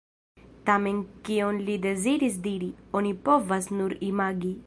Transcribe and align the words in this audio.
Tamen 0.69 1.01
kion 1.29 1.59
li 1.67 1.75
deziris 1.83 2.39
diri, 2.49 2.71
oni 3.01 3.13
povas 3.31 3.71
nur 3.81 3.97
imagi. 4.13 4.55